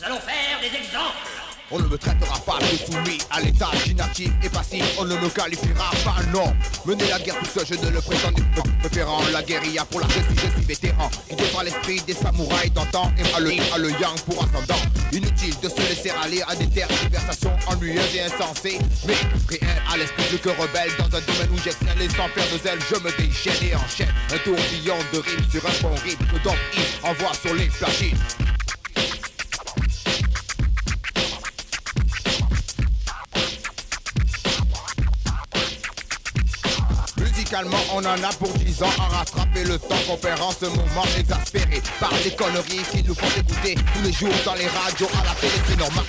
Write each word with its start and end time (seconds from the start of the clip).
Nous 0.00 0.06
allons 0.06 0.20
faire 0.20 0.58
des 0.60 0.78
exemples. 0.78 1.28
On 1.70 1.78
ne 1.78 1.86
me 1.86 1.98
traitera 1.98 2.38
pas 2.40 2.58
de 2.58 2.90
soumis 2.90 3.18
à 3.30 3.42
l'état 3.42 3.68
inactif 3.86 4.30
et 4.42 4.48
passif, 4.48 4.82
on 4.98 5.04
ne 5.04 5.14
me 5.14 5.28
qualifiera 5.28 5.90
pas, 6.02 6.22
non. 6.32 6.56
Mener 6.86 7.06
la 7.08 7.18
guerre 7.18 7.38
tout 7.38 7.44
seul, 7.44 7.66
je 7.66 7.74
ne 7.74 7.90
le 7.90 8.00
prétends 8.00 8.32
pas. 8.32 8.62
Préférant 8.80 9.20
la 9.30 9.42
guérilla 9.42 9.84
pour 9.84 10.00
la 10.00 10.08
justice, 10.08 10.40
je 10.42 10.56
suis 10.56 10.66
vétéran. 10.66 11.10
Guidé 11.28 11.44
par 11.52 11.64
l'esprit 11.64 12.00
des 12.06 12.14
samouraïs 12.14 12.72
d'antan 12.72 13.12
et 13.18 13.34
à 13.36 13.40
le 13.40 13.50
à 13.74 13.78
le 13.78 13.90
yang 13.90 14.18
pour 14.24 14.42
ascendant. 14.42 14.80
Inutile 15.12 15.60
de 15.60 15.68
se 15.68 15.80
laisser 15.80 16.10
aller 16.22 16.40
à 16.48 16.56
des 16.56 16.66
conversations 16.66 17.52
ennuyeuses 17.66 18.14
et 18.14 18.22
insensées. 18.22 18.78
Mais 19.06 19.16
rien 19.50 19.68
à 19.92 19.98
l'esprit 19.98 20.24
plus 20.30 20.38
que 20.38 20.48
rebelle 20.48 20.92
dans 20.98 21.14
un 21.14 21.20
domaine 21.20 21.50
où 21.52 21.58
j'excelle 21.58 22.00
et 22.00 22.08
sans 22.08 22.28
faire 22.28 22.48
de 22.50 22.58
zèle, 22.62 22.78
je 22.88 22.96
me 22.96 23.10
déchaîne 23.18 23.68
et 23.68 23.74
enchaîne. 23.76 24.14
Un 24.32 24.38
tourbillon 24.38 24.96
de 25.12 25.18
rimes 25.18 25.50
sur 25.50 25.66
un 25.66 25.72
fond 25.72 25.94
rythme 26.02 26.24
que 26.24 26.48
il 26.48 27.06
envoie 27.06 27.34
sur 27.34 27.54
les 27.54 27.68
flashines. 27.68 28.16
Musicalement, 37.50 37.82
on 37.94 38.04
en 38.04 38.22
a 38.22 38.32
pour 38.34 38.52
10 38.52 38.82
ans 38.84 38.92
à 39.00 39.18
rattraper 39.18 39.64
le 39.64 39.76
temps 39.76 39.96
qu'on 40.06 40.16
perd 40.16 40.40
en 40.40 40.52
ce 40.52 40.66
moment 40.66 41.04
exaspéré 41.18 41.82
par 41.98 42.12
les 42.22 42.30
conneries 42.36 42.84
qui 42.92 43.02
nous 43.02 43.12
font 43.12 43.26
écouter 43.26 43.74
tous 43.74 44.02
les 44.04 44.12
jours 44.12 44.32
dans 44.44 44.54
les 44.54 44.68
radios, 44.68 45.08
à 45.20 45.24
la 45.24 45.34
télé, 45.34 45.52
c'est 45.66 45.76
normal. 45.76 46.04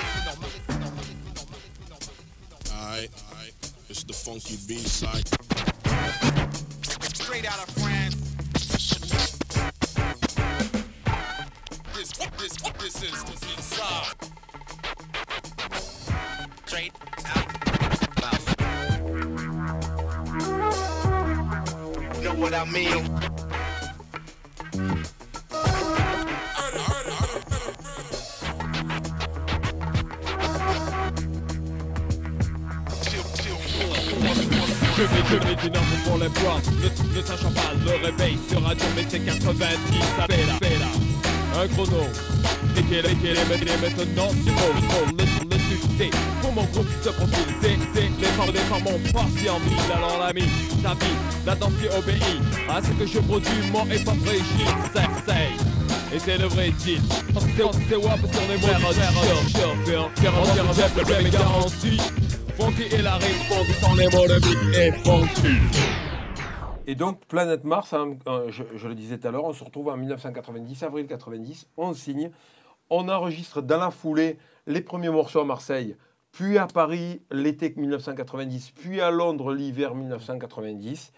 Alright, 2.70 3.10
alright. 3.32 3.54
It's 3.90 4.04
the 4.04 4.14
funky 4.14 4.56
B-side. 4.68 5.28
Straight 7.16 7.48
out 7.48 7.68
of 7.68 7.74
France. 7.74 8.16
This, 11.96 12.12
this, 12.38 12.54
this 12.78 13.04
is 13.04 13.24
the 13.24 13.41
what 22.42 22.56
I 22.56 22.66
mean? 22.66 23.06
Je 34.98 35.04
vais, 35.04 35.24
je 35.30 35.36
vais 35.36 35.56
d'une 35.56 35.76
arme 35.76 35.86
pour 36.04 36.18
les 36.18 36.30
bois. 36.30 36.60
Ne, 36.82 37.18
ne 37.18 37.26
sachant 37.26 37.52
pas 37.52 37.74
le 37.86 38.06
réveil 38.06 38.38
sur 38.50 38.64
radio 38.64 38.86
mais 38.96 39.06
c'est 39.08 39.20
90 39.20 39.58
ça 40.18 40.26
fait 40.28 40.46
là, 40.46 40.54
fait 40.62 40.80
là 40.80 41.11
Un 41.54 41.68
chrono. 41.68 42.04
Et 42.78 42.84
quel 42.90 43.06
est, 43.06 43.16
quel 43.22 43.38
est, 43.38 43.42
est 43.42 43.82
maintenant 43.82 44.30
C'est 44.46 44.54
pour 44.56 44.74
le, 44.74 45.18
le, 45.18 45.56
le 45.56 45.60
succès. 45.70 46.10
Pour 46.42 46.54
mon 46.54 46.64
groupe 46.66 46.88
se 47.04 47.10
profile 47.10 47.56
C'est, 47.62 47.78
c'est 47.94 48.10
les 48.52 48.60
femmes 48.60 48.88
ont 48.88 49.12
parti 49.14 49.50
en 49.50 49.60
mille 49.60 49.92
Alors 49.94 50.18
l'ami, 50.20 50.44
ta 50.82 50.94
vie, 50.94 51.16
la 51.46 51.56
danse 51.56 51.74
qui 51.80 51.88
obéit 51.98 52.24
À 52.70 52.82
ce 52.82 52.90
que 52.92 53.06
je 53.06 53.20
produis, 53.20 53.70
moi 53.72 53.84
et 53.92 54.00
pas 54.00 54.14
C'est, 54.94 55.02
c'est. 55.28 56.16
Et 56.16 56.20
c'est 56.20 56.38
le 56.38 56.46
vrai 56.48 56.72
deal. 56.84 57.02
C'est, 57.10 57.64
c'est 57.90 57.96
WAP 57.96 58.20
sur 58.20 58.42
les 58.50 58.58
mots. 58.58 58.68
Faire, 58.68 58.80
faire, 58.80 59.12
faire, 59.12 60.10
faire, 60.16 60.34
un 60.34 60.56
est 60.56 62.02
Funky 62.60 62.84
et 62.96 63.02
la 63.02 63.16
rime, 63.16 63.42
funky 63.48 63.74
sans 63.82 63.96
les 63.96 64.06
mots 64.10 64.28
beat 64.40 64.78
et 64.78 64.92
funky. 65.04 66.01
Et 66.88 66.96
donc, 66.96 67.24
Planète 67.26 67.64
Mars, 67.64 67.94
hein, 67.94 68.18
je, 68.50 68.64
je 68.76 68.88
le 68.88 68.96
disais 68.96 69.18
tout 69.20 69.28
à 69.28 69.32
l'heure, 69.32 69.46
on 69.46 69.54
se 69.54 69.64
retrouve 69.64 69.90
en 69.90 69.98
1990, 69.98 70.84
avril 70.84 71.08
90, 71.08 71.68
on 71.78 71.94
signe, 71.94 72.32
on 72.90 73.08
enregistre 73.08 73.62
dans 73.62 73.78
la 73.78 73.92
foulée 73.92 74.38
les 74.68 74.82
premiers 74.82 75.10
morceaux 75.10 75.40
à 75.42 75.46
Marseille, 75.46 75.96
puis 76.32 76.58
à 76.58 76.66
Paris 76.68 77.22
l'été 77.32 77.74
1990, 77.76 78.72
puis 78.72 79.00
à 79.00 79.12
Londres 79.12 79.54
l'hiver 79.54 79.94
1990, 79.94 81.12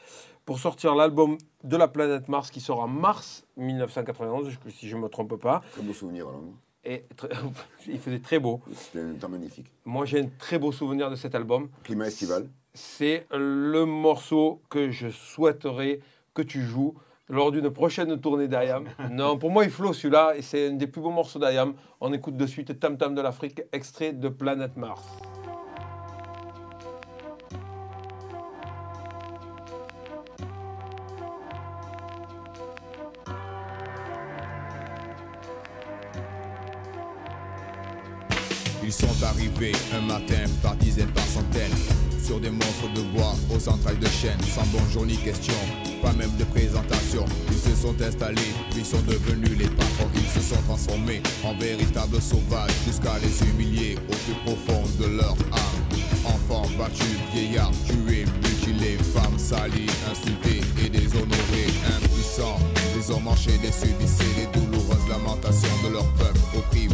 pour 0.46 0.60
sortir 0.60 0.96
l'album 0.96 1.38
de 1.64 1.78
la 1.78 1.88
planète 1.88 2.28
Mars 2.28 2.52
qui 2.52 2.60
sort 2.60 2.82
en 2.82 2.88
mars 2.90 3.46
1991, 3.56 4.50
si 4.70 4.90
je 4.90 4.98
ne 4.98 5.02
me 5.04 5.08
trompe 5.08 5.38
pas. 5.38 5.62
Très 5.72 5.82
beau 5.82 5.94
souvenir 5.94 6.28
alors. 6.28 6.42
Et 6.84 7.06
très- 7.16 7.30
il 7.88 7.98
faisait 8.00 8.20
très 8.20 8.40
beau. 8.40 8.60
C'était 8.76 9.00
un 9.00 9.14
temps 9.14 9.30
magnifique. 9.30 9.68
Moi, 9.86 10.06
j'ai 10.06 10.20
un 10.20 10.28
très 10.38 10.60
beau 10.60 10.74
souvenir 10.74 11.10
de 11.10 11.16
cet 11.16 11.34
album. 11.34 11.70
Climat 11.84 12.08
estival. 12.08 12.50
C'est 12.76 13.28
le 13.32 13.86
morceau 13.86 14.64
que 14.72 14.90
je 14.90 15.10
souhaiterais 15.10 16.00
que 16.34 16.42
tu 16.42 16.64
joues 16.64 16.96
lors 17.30 17.52
d'une 17.52 17.70
prochaine 17.70 18.20
tournée 18.20 18.48
d'Ayam. 18.48 18.86
Non, 19.12 19.38
pour 19.38 19.52
moi, 19.52 19.64
il 19.64 19.70
flot 19.70 19.94
celui-là 19.94 20.34
et 20.36 20.42
c'est 20.42 20.70
un 20.70 20.74
des 20.74 20.88
plus 20.88 21.00
beaux 21.00 21.12
morceaux 21.12 21.38
d'Ayam. 21.38 21.76
On 22.02 22.12
écoute 22.14 22.36
de 22.36 22.48
suite 22.48 22.80
Tam 22.80 22.98
Tam 22.98 23.14
de 23.14 23.22
l'Afrique, 23.22 23.62
extrait 23.72 24.12
de 24.14 24.28
Planète 24.28 24.76
Mars. 24.76 25.04
Ils 38.84 38.92
sont 38.92 39.24
arrivés 39.24 39.74
un 39.94 40.02
matin 40.02 40.44
par 40.64 40.76
dizaines, 40.76 41.14
par 41.14 41.24
centaines 41.24 42.13
Sur 42.26 42.40
des 42.40 42.50
monstres 42.50 42.94
de 42.96 43.02
bois 43.02 43.36
aux 43.54 43.70
entrailles 43.70 43.98
de 43.98 44.08
chêne 44.08 44.40
Sans 44.56 44.66
bonjour 44.72 45.06
ni 45.06 45.18
question, 45.18 45.54
pas 46.02 46.14
même 46.14 46.32
de 46.40 46.46
présentation. 46.46 47.26
Ils 47.52 47.70
se 47.72 47.76
sont 47.76 48.02
installés, 48.02 48.54
puis 48.72 48.86
sont 48.86 49.02
devenus 49.02 49.58
les 49.58 49.68
patrons. 49.68 50.08
Ils 50.16 50.30
se 50.30 50.40
sont 50.40 50.62
transformés 50.62 51.22
en 51.44 51.54
véritables 51.58 52.22
sauvages 52.22 52.72
Jusqu'à 52.86 53.20
les 53.22 53.50
humilier 53.50 53.98
au 54.08 54.16
plus 54.16 54.36
profond 54.46 54.84
de 55.00 55.18
leur 55.18 55.36
âme. 55.52 55.84
Enfants 56.26 56.70
battus, 56.78 57.06
vieillards 57.34 57.72
tués, 57.86 58.26
mutilés 58.42 58.98
Femmes 59.14 59.38
salies, 59.38 59.92
insultées 60.10 60.62
et 60.84 60.90
déshonorées 60.90 61.74
Impuissants, 61.98 62.60
les 62.96 63.12
hommes 63.12 63.28
enchaînés 63.28 63.74
subissaient 63.74 64.24
les 64.38 64.60
douloureuses 64.60 65.10
lamentations 65.10 65.78
de 65.86 65.94
leur 65.94 66.06
peuple 66.14 66.40
opprimé 66.58 66.84
et 66.86 66.93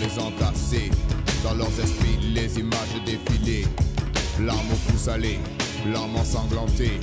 les 0.00 0.18
entassait. 0.18 0.90
Dans 1.44 1.54
leurs 1.54 1.80
esprits, 1.80 2.18
les 2.34 2.58
images 2.58 3.02
défilaient, 3.04 3.66
larmes 4.40 4.72
au 4.72 4.90
pouce 4.90 5.02
salé, 5.02 5.38
larmes 5.92 6.16
ensanglantées. 6.16 7.00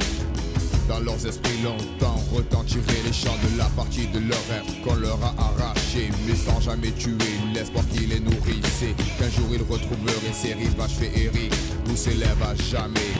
Dans 0.87 0.99
leurs 0.99 1.25
esprits 1.25 1.61
longtemps 1.63 2.21
retentiraient 2.31 3.01
les 3.05 3.13
chants 3.13 3.37
de 3.43 3.57
la 3.57 3.65
partie 3.75 4.05
de 4.07 4.19
leur 4.19 4.37
rêve 4.49 4.81
qu'on 4.83 4.93
leur 4.93 5.17
a 5.23 5.33
arraché 5.39 6.11
Mais 6.27 6.35
sans 6.35 6.61
jamais 6.61 6.91
tuer 6.91 7.17
l'espoir 7.55 7.83
qui 7.91 8.05
les 8.05 8.19
nourrissait 8.19 8.93
Qu'un 9.17 9.31
jour 9.31 9.47
ils 9.51 9.63
retrouveraient 9.63 10.31
ces 10.31 10.53
rivages 10.53 10.91
féeriques 10.91 11.55
Où 11.91 11.95
s'élèvent 11.95 12.43
à 12.43 12.53
jamais 12.55 13.13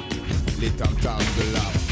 les 0.62 0.70
tam-tams 0.70 1.18
de 1.18 1.54
l'Afrique 1.54 1.85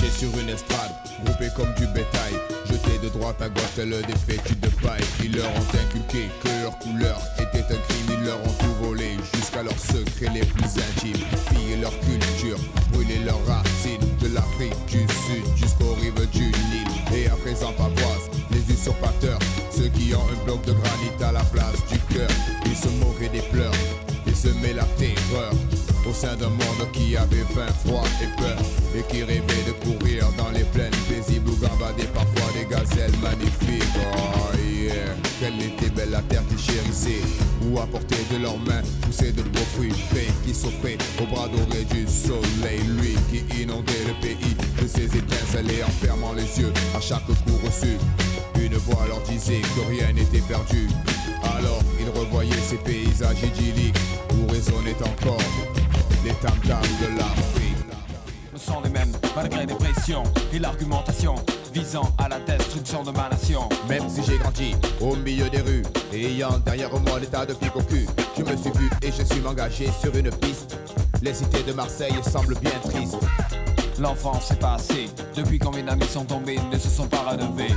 Perché 0.00 0.18
sur 0.18 0.38
une 0.38 0.48
estrade, 0.48 0.92
groupés 1.24 1.50
comme 1.54 1.72
du 1.74 1.86
bétail. 1.88 2.32
Jetés 2.64 2.98
de 3.02 3.08
droite 3.10 3.40
à 3.42 3.48
gauche 3.48 3.74
tel 3.76 3.90
des 3.90 4.16
fétus 4.26 4.58
de 4.60 4.68
paille. 4.82 5.04
Qui 5.20 5.28
leur 5.28 5.48
ont 5.48 5.68
inculqué 5.74 6.30
que 6.42 6.48
leur 6.62 6.78
couleur 6.78 7.20
était 7.38 7.64
un 7.64 7.78
crime. 7.88 8.18
Ils 8.18 8.24
leur 8.24 8.38
ont 8.38 8.52
tout 8.60 8.74
volé 8.84 9.16
jusqu'à 9.34 9.62
leurs 9.62 9.78
secrets 9.78 10.32
les 10.32 10.46
plus 10.46 10.64
intimes. 10.64 11.22
Piller 11.50 11.76
leur 11.82 11.92
culture, 12.00 12.58
brûler 12.92 13.18
leurs 13.24 13.44
racines. 13.46 14.00
De 14.20 14.34
l'Afrique 14.34 14.74
du 14.86 15.00
Sud 15.00 15.44
jusqu'aux 15.56 15.94
rives 15.94 16.30
du 16.30 16.46
Nil. 16.46 16.88
Et 17.14 17.26
à 17.28 17.36
présent 17.36 17.72
pavoisent 17.72 18.30
les 18.50 18.72
usurpateurs 18.72 19.38
Ceux 19.70 19.88
qui 19.88 20.14
ont 20.14 20.24
un 20.32 20.44
bloc 20.44 20.64
de 20.64 20.72
granit 20.72 21.24
à 21.24 21.32
la 21.32 21.44
place 21.44 21.76
du 21.90 21.98
cœur. 22.14 22.30
Ils 22.64 22.76
se 22.76 22.88
moquaient 23.04 23.28
des 23.28 23.42
pleurs, 23.50 23.72
ils 24.26 24.36
semaient 24.36 24.74
la 24.74 24.84
terreur. 24.96 25.52
Au 26.08 26.14
sein 26.14 26.36
d'un 26.36 26.48
monde 26.48 26.90
qui 26.92 27.16
avait 27.16 27.44
faim, 27.54 27.66
froid 27.84 28.04
et 28.22 28.40
peur 28.40 28.56
Et 28.96 29.02
qui 29.08 29.22
rêvait 29.22 29.64
de 29.66 29.72
courir 29.84 30.26
dans 30.36 30.50
les 30.50 30.64
plaines 30.64 30.90
paisibles 31.08 31.50
Où 31.50 31.56
gambader 31.56 32.08
parfois 32.14 32.50
des 32.58 32.66
gazelles 32.66 33.16
magnifiques. 33.22 33.84
Oh 33.96 34.56
yeah. 34.56 35.14
Quelle 35.38 35.62
était 35.62 35.90
belle 35.90 36.10
la 36.10 36.22
terre 36.22 36.42
qu'ils 36.48 36.58
chérissaient. 36.58 37.22
Où 37.62 37.78
apporter 37.78 38.16
de 38.32 38.42
leurs 38.42 38.58
mains 38.58 38.82
poussaient 39.02 39.32
de 39.32 39.42
beaux 39.42 39.68
fruits 39.74 39.94
frais 40.10 40.26
Qui 40.44 40.54
s'offraient 40.54 40.98
au 41.22 41.26
bras 41.26 41.48
doré 41.48 41.84
du 41.84 42.06
soleil 42.06 42.80
Lui 42.98 43.16
qui 43.30 43.62
inondait 43.62 44.04
le 44.06 44.14
pays 44.20 44.56
de 44.80 44.86
ses 44.86 45.16
étincelles 45.16 45.70
Et 45.70 45.84
en 45.84 45.88
fermant 45.88 46.32
les 46.32 46.60
yeux 46.60 46.72
à 46.96 47.00
chaque 47.00 47.26
coup 47.26 47.60
reçu 47.64 47.96
Une 48.60 48.76
voix 48.76 49.06
leur 49.06 49.20
disait 49.22 49.60
que 49.60 49.88
rien 49.88 50.12
n'était 50.12 50.40
perdu. 50.40 50.88
Alors 51.42 51.82
il 52.00 52.08
revoyait 52.18 52.52
ces 52.68 52.76
paysages 52.76 53.42
idylliques 53.42 53.96
où 54.34 54.50
résonnait 54.50 54.96
encore 55.02 55.38
les 56.24 56.32
tam-tams 56.34 56.80
de 57.00 57.18
l'Afrique. 57.18 57.69
Sont 58.60 58.80
les 58.82 58.90
mêmes 58.90 59.12
malgré 59.34 59.66
les 59.66 59.74
pressions 59.74 60.22
et 60.52 60.58
l'argumentation 60.58 61.34
visant 61.72 62.08
à 62.18 62.28
la 62.28 62.38
destruction 62.40 63.02
de 63.02 63.10
ma 63.10 63.28
nation. 63.28 63.68
Même 63.88 64.08
si 64.08 64.22
j'ai 64.24 64.38
grandi 64.38 64.74
au 65.00 65.16
milieu 65.16 65.48
des 65.48 65.60
rues 65.60 65.82
ayant 66.12 66.58
derrière 66.58 66.92
moi 67.00 67.18
l'état 67.18 67.46
de 67.46 67.54
pique 67.54 67.76
au 67.76 67.82
cul, 67.82 68.06
je 68.36 68.42
me 68.42 68.56
suis 68.56 68.70
vu 68.72 68.90
et 69.02 69.12
je 69.12 69.22
suis 69.22 69.46
engagé 69.46 69.88
sur 70.00 70.14
une 70.14 70.30
piste. 70.30 70.78
Les 71.22 71.34
cités 71.34 71.62
de 71.62 71.72
Marseille 71.72 72.14
semblent 72.22 72.58
bien 72.60 72.72
tristes. 72.82 73.18
L'enfance 74.00 74.50
est 74.50 74.58
passée. 74.58 75.10
Depuis 75.36 75.58
combien 75.58 75.84
d'amis 75.84 76.06
sont 76.06 76.24
tombés, 76.24 76.58
ne 76.72 76.78
se 76.78 76.88
sont 76.88 77.06
pas 77.06 77.18
relevés. 77.30 77.74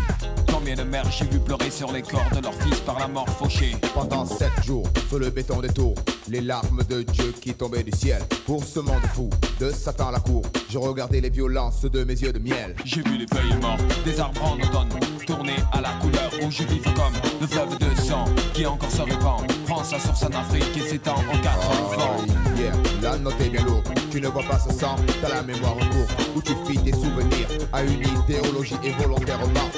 Combien 0.52 0.76
de 0.76 0.84
mères 0.84 1.12
j'ai 1.12 1.26
vu 1.26 1.40
pleurer 1.40 1.70
sur 1.70 1.92
les 1.92 2.02
corps 2.02 2.30
de 2.34 2.42
leurs 2.42 2.54
fils 2.54 2.80
par 2.80 2.98
la 2.98 3.10
mort 3.10 3.28
fauchée. 3.28 3.76
Pendant 3.94 4.26
sept 4.26 4.64
jours, 4.64 4.88
sur 5.10 5.20
le 5.20 5.30
béton 5.30 5.60
des 5.60 5.68
tours, 5.68 5.96
les 6.30 6.40
larmes 6.40 6.82
de 6.90 7.02
Dieu 7.02 7.34
qui 7.42 7.54
tombaient 7.54 7.84
du 7.84 7.92
ciel. 7.92 8.22
Pour 8.46 8.64
ce 8.64 8.80
monde 8.80 9.04
fou, 9.14 9.30
de 9.60 9.70
Satan 9.70 10.08
à 10.08 10.12
la 10.14 10.20
cour, 10.20 10.44
je 10.70 10.78
regardais 10.78 11.20
les 11.20 11.30
violences 11.30 11.82
de 11.82 12.04
mes 12.06 12.14
yeux 12.14 12.32
de 12.32 12.40
miel. 12.40 12.74
J'ai 12.86 13.02
vu 13.02 13.18
les 13.18 13.28
feuilles 13.28 13.60
mortes, 13.62 13.82
des 14.06 14.18
arbres 14.20 14.44
en 14.46 14.56
automne, 14.56 14.90
tourner 15.28 15.56
à 15.74 15.82
la 15.82 15.90
couleur 16.02 16.32
rouge 16.42 16.62
vive 16.62 16.84
comme 16.94 17.14
le 17.42 17.48
fleuve 17.48 17.78
de 17.80 18.02
sang 18.02 18.26
qui 18.54 18.66
encore 18.66 18.92
se 18.92 19.02
répand. 19.02 19.46
Prend 19.66 19.84
sa 19.84 20.00
source 20.00 20.24
en 20.24 20.28
Afrique 20.28 20.78
et 20.78 20.88
s'étend 20.88 21.16
aux 21.16 21.42
quatre 21.44 21.98
vents. 21.98 22.16
Oh, 22.18 22.60
yeah, 22.60 22.72
la 23.02 23.18
note 23.18 23.40
est 23.42 23.50
bien 23.50 23.66
lourde. 23.66 23.88
Tu 24.12 24.22
ne 24.22 24.28
vois 24.28 24.44
pas 24.44 24.60
ce 24.60 24.72
sang, 24.74 24.96
t'as 25.22 25.30
la 25.30 25.42
mémoire 25.42 25.74
en 25.76 25.90
cours. 25.90 26.13
Où 26.36 26.42
tu 26.42 26.54
fies 26.68 26.80
tes 26.80 26.94
souvenirs 26.94 27.48
à 27.72 27.84
une 27.84 28.02
idéologie 28.02 28.78
et 28.84 28.92
volontairement. 28.92 29.70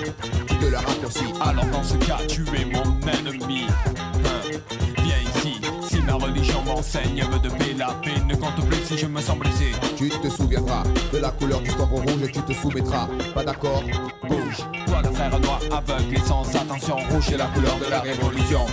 Tu 0.47 0.55
te 0.55 0.65
la 0.65 0.79
raccourcis. 0.79 1.33
Alors 1.41 1.65
dans 1.65 1.83
ce 1.83 1.95
cas, 1.95 2.19
tu 2.27 2.43
es 2.55 2.65
mon 2.65 2.83
ennemi. 3.07 3.67
Hein, 3.67 4.59
Viens 5.03 5.17
ici, 5.35 5.61
si 5.87 6.01
ma 6.01 6.13
religion 6.13 6.61
m'enseigne 6.63 7.23
me 7.31 7.39
de 7.39 7.49
paix, 7.49 7.75
la 7.77 7.87
paix 8.03 8.19
ne 8.27 8.35
compte 8.35 8.65
plus 8.67 8.83
si 8.85 8.97
je 8.97 9.07
me 9.07 9.21
sens 9.21 9.37
blessé. 9.37 9.71
Tu 9.97 10.09
te 10.09 10.29
souviendras 10.29 10.83
de 11.13 11.17
la 11.17 11.31
couleur 11.31 11.61
du 11.61 11.71
tambour 11.73 12.01
rouge 12.01 12.23
et 12.23 12.31
tu 12.31 12.41
te 12.41 12.53
soumettras. 12.53 13.07
Pas 13.33 13.43
d'accord 13.43 13.83
Bouge. 14.27 14.57
Toi 14.87 15.01
le 15.03 15.11
frère 15.11 15.39
noir 15.39 15.59
aveugle 15.71 16.15
et 16.15 16.19
sans 16.19 16.43
attention, 16.55 16.95
rouge 17.11 17.29
est 17.31 17.37
la 17.37 17.47
couleur 17.47 17.77
de 17.79 17.89
la 17.89 18.01
révolution. 18.01 18.65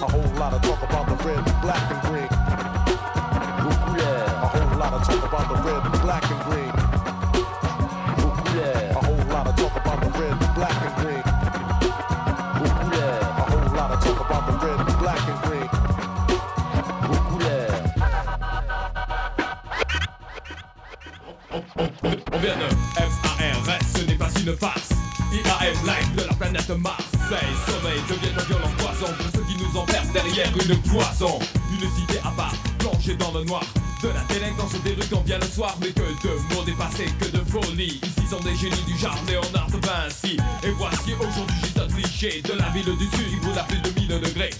A 0.00 0.06
whole 0.06 0.22
lot 0.38 0.54
of 0.54 0.62
talk 0.62 0.82
about 0.88 1.06
the 1.06 1.24
red, 1.24 1.44
black 1.60 1.90
and 1.90 2.08
green. 2.08 2.37
On 21.50 22.38
vient 22.38 22.56
de 22.56 23.66
MARS, 23.66 23.80
ce 23.96 24.02
n'est 24.04 24.14
pas 24.14 24.28
une 24.40 24.56
farce. 24.56 24.90
IAM 25.32 25.74
live 25.86 26.14
de 26.16 26.22
la 26.22 26.34
planète 26.34 26.68
Marseille. 26.70 27.54
Sommeil 27.66 28.00
devient 28.08 28.34
un 28.36 28.44
violent 28.44 28.72
poison 28.76 29.12
pour 29.14 29.26
ceux 29.34 29.46
qui 29.46 29.56
nous 29.56 29.78
enferment 29.78 30.12
derrière 30.12 30.48
une 30.52 30.82
cloison. 30.82 31.38
Une 31.72 31.88
cité 31.96 32.18
à 32.24 32.30
part, 32.30 32.54
plongée 32.78 33.14
dans 33.16 33.32
le 33.32 33.44
noir. 33.44 33.64
De 34.02 34.08
la 34.08 34.22
délinquance 34.28 34.80
des 34.84 34.92
rues 34.92 35.08
quand 35.10 35.24
vient 35.24 35.38
le 35.38 35.46
soir, 35.46 35.76
mais 35.80 35.88
que 35.88 36.02
de 36.02 36.54
mots 36.54 36.62
dépassés, 36.64 37.08
que 37.18 37.28
de 37.28 37.42
folie. 37.50 38.00
Ici 38.02 38.28
sont 38.30 38.40
des 38.40 38.54
génies 38.54 38.84
du 38.86 38.96
genre 38.98 39.18
Léonard 39.26 39.68
de 39.70 39.86
Vinci. 39.86 40.36
Et 40.62 40.70
voici 40.70 41.14
aujourd'hui 41.14 41.56
juste 41.62 41.78
un 41.78 41.88
cliché 41.88 42.42
de 42.42 42.52
la 42.52 42.68
ville 42.70 42.96
du 42.96 43.04
sud 43.16 43.30
qui 43.30 43.36
brûle 43.36 43.58
à 43.58 43.64
plus 43.64 43.80
de 43.80 44.00
1000 44.00 44.20
degrés. 44.20 44.50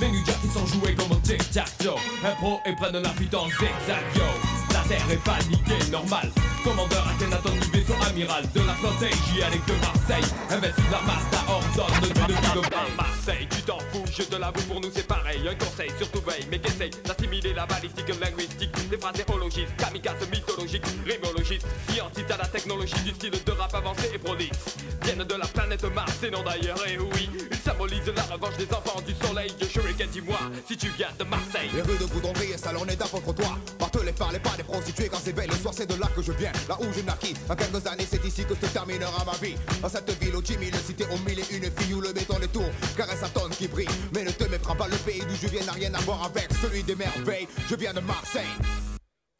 Les 0.00 0.08
New 0.08 0.24
Jack 0.26 0.40
qui 0.40 0.48
sont 0.48 0.66
joués 0.66 0.94
comme 0.94 1.12
au 1.12 1.20
tic-tac-toe. 1.22 1.98
Impro 2.24 2.60
et 2.66 2.74
prennent 2.74 3.00
la 3.00 3.10
fuite 3.10 3.34
en 3.34 3.46
zigzag 3.46 4.02
yo. 4.16 4.51
La 4.82 4.88
terre 4.88 5.10
est 5.12 5.24
paniquée, 5.24 5.90
normal. 5.92 6.28
Commandeur 6.64 7.04
Akhenaton 7.08 7.52
du 7.52 7.78
vaisseau 7.78 7.94
amiral 8.08 8.44
de 8.54 8.60
la 8.60 8.74
flotte 8.74 9.00
J 9.00 9.42
avec 9.42 9.64
de 9.66 9.72
Marseille. 9.80 10.30
Investis 10.50 10.84
la 10.90 11.00
Mazda 11.00 11.42
ordonne 11.48 12.00
de 12.00 12.08
de 12.08 12.60
de 12.60 12.96
Marseille, 12.96 13.48
tu 13.50 13.62
t'en 13.62 13.78
fous, 13.90 14.04
je 14.06 14.22
te 14.22 14.36
l'avoue, 14.36 14.62
pour 14.62 14.80
nous 14.80 14.90
c'est 14.94 15.06
pareil. 15.06 15.40
Un 15.48 15.54
conseil, 15.54 15.90
surtout 15.98 16.20
veille, 16.20 16.46
mais 16.50 16.58
qu'essaye 16.58 16.90
d'assimiler 17.04 17.52
la 17.52 17.66
balistique 17.66 18.08
linguistique. 18.20 18.70
Des 18.90 18.98
phrases 18.98 19.18
écologistes, 19.18 19.74
kamikazes 19.76 20.28
mythologiques, 20.30 20.84
rimologistes, 21.04 21.66
scientifiques 21.88 22.30
à 22.30 22.36
la 22.36 22.46
technologie 22.46 23.02
du 23.04 23.10
style 23.10 23.32
de 23.44 23.52
rap 23.52 23.74
avancé 23.74 24.10
et 24.14 24.18
prolixe. 24.18 24.76
Viennent 25.02 25.24
de 25.24 25.34
la 25.34 25.46
planète 25.46 25.84
Mars 25.94 26.22
et 26.22 26.30
non 26.30 26.42
d'ailleurs, 26.42 26.78
et 26.86 26.98
oui, 26.98 27.28
ils 27.50 27.56
symbolisent 27.56 28.12
la 28.14 28.22
revanche 28.22 28.56
des 28.56 28.72
enfants 28.72 29.00
du 29.00 29.14
soleil. 29.26 29.50
Shuriken, 29.68 30.08
dis-moi 30.10 30.38
si 30.68 30.76
tu 30.76 30.88
viens 30.96 31.08
de 31.18 31.24
Marseille. 31.24 31.70
Les 31.74 31.82
rues 31.82 31.98
de 31.98 32.04
Goudronnerie 32.04 32.52
et 32.52 32.58
salonnés 32.58 32.96
d'apôtre-toi. 32.96 33.58
Barthelé 33.78 34.12
par 34.12 34.30
les 34.32 34.38
pas 34.38 34.56
des 34.56 34.62
prostituées 34.62 35.08
quand 35.08 35.20
c'est 35.22 35.32
belle 35.32 35.50
le 35.50 35.56
soir, 35.56 35.72
c'est 35.74 35.86
de 35.86 35.98
là 35.98 36.08
que 36.14 36.22
je 36.22 36.32
viens. 36.32 36.51
Là 36.68 36.76
où 36.80 36.92
je 36.92 37.00
naquis, 37.00 37.34
en 37.48 37.56
quelques 37.56 37.86
années, 37.86 38.06
c'est 38.08 38.24
ici 38.24 38.44
que 38.44 38.54
se 38.54 38.66
terminera 38.66 39.24
ma 39.24 39.36
vie. 39.38 39.56
Dans 39.80 39.88
cette 39.88 40.10
ville 40.22 40.36
aux 40.36 40.42
10 40.42 40.52
000 40.54 40.76
cités, 40.84 41.04
au 41.12 41.18
mille 41.28 41.40
et 41.40 41.56
une 41.56 41.70
filles 41.70 41.94
où 41.94 42.00
le 42.00 42.12
béton 42.12 42.38
des 42.38 42.48
tours 42.48 42.70
caresse 42.96 43.20
sa 43.20 43.28
tonne 43.28 43.50
qui 43.50 43.68
brille. 43.68 43.88
Mais 44.14 44.24
ne 44.24 44.30
te 44.30 44.44
méprends 44.44 44.76
pas, 44.76 44.88
le 44.88 44.96
pays 44.96 45.20
d'où 45.20 45.34
je 45.34 45.48
viens 45.48 45.64
n'a 45.64 45.72
rien 45.72 45.92
à 45.94 46.00
voir 46.00 46.24
avec 46.24 46.48
celui 46.60 46.82
des 46.82 46.94
merveilles. 46.94 47.48
Je 47.68 47.76
viens 47.76 47.92
de 47.92 48.00
Marseille. 48.00 48.42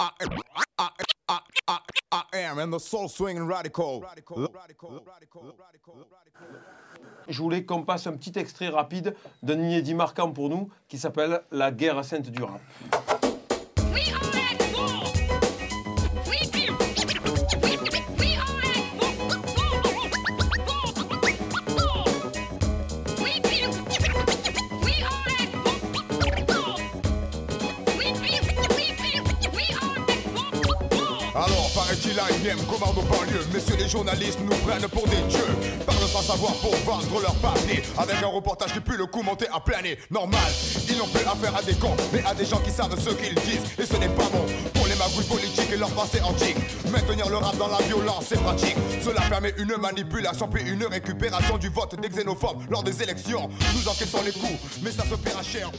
I 0.00 0.08
am, 0.20 0.28
I, 0.56 0.88
I, 1.28 1.38
I, 1.68 1.78
I 2.12 2.38
am 2.38 2.58
and 2.58 2.72
the 2.72 2.80
soul 2.80 3.08
swinging 3.08 3.46
radical. 3.46 4.00
Je 7.28 7.42
voulais 7.42 7.64
qu'on 7.64 7.84
passe 7.84 8.06
un 8.06 8.14
petit 8.14 8.36
extrait 8.38 8.68
rapide 8.68 9.14
d'un 9.42 9.58
inédit 9.60 9.94
marquant 9.94 10.30
pour 10.32 10.48
nous 10.48 10.68
qui 10.88 10.98
s'appelle 10.98 11.42
La 11.50 11.70
guerre 11.70 12.04
sainte 12.04 12.30
du 12.30 12.42
rap. 12.42 12.60
We 13.92 14.10
are 14.10 14.22
at 14.34 14.41
là, 32.14 32.24
ils 32.30 32.42
viennent 32.42 32.64
commande 32.66 32.96
aux 32.96 33.02
banlieues. 33.02 33.44
Messieurs 33.52 33.76
les 33.78 33.88
journalistes 33.88 34.38
nous 34.40 34.56
prennent 34.66 34.88
pour 34.88 35.06
des 35.08 35.20
dieux. 35.28 35.76
Parlent 35.86 36.08
sans 36.08 36.22
savoir 36.22 36.52
pour 36.54 36.74
vendre 36.76 37.20
leur 37.20 37.34
papier. 37.36 37.82
Avec 37.98 38.22
un 38.22 38.26
reportage 38.26 38.72
qui 38.72 38.80
pue 38.80 38.96
le 38.96 39.06
coup 39.06 39.22
monté 39.22 39.46
à 39.52 39.60
planer. 39.60 39.98
Normal, 40.10 40.40
ils 40.88 40.96
n'ont 40.96 41.06
plus 41.06 41.26
affaire 41.26 41.56
à 41.56 41.62
des 41.62 41.74
cons, 41.74 41.96
mais 42.12 42.22
à 42.24 42.34
des 42.34 42.44
gens 42.44 42.58
qui 42.58 42.70
savent 42.70 42.98
ce 42.98 43.10
qu'ils 43.10 43.34
disent. 43.34 43.62
Et 43.78 43.86
ce 43.86 43.96
n'est 43.96 44.08
pas 44.08 44.28
bon 44.32 44.44
pour 44.74 44.86
les 44.86 44.94
magouilles 44.94 45.24
politiques 45.24 45.70
et 45.72 45.76
leur 45.76 45.90
passé 45.90 46.20
antique. 46.22 46.56
Maintenir 46.90 47.28
le 47.28 47.36
rap 47.36 47.56
dans 47.56 47.68
la 47.68 47.82
violence, 47.82 48.26
c'est 48.28 48.40
pratique. 48.42 48.76
Cela 49.02 49.20
permet 49.28 49.54
une 49.58 49.76
manipulation, 49.76 50.48
puis 50.48 50.62
une 50.68 50.84
récupération 50.84 51.58
du 51.58 51.68
vote 51.68 52.00
des 52.00 52.08
xénophobes 52.08 52.62
lors 52.70 52.82
des 52.82 53.02
élections. 53.02 53.48
Nous 53.74 53.88
encaissons 53.88 54.22
les 54.24 54.32
coups, 54.32 54.58
mais 54.82 54.90
ça 54.90 55.04
se 55.04 55.14
paiera 55.14 55.42
cher. 55.42 55.70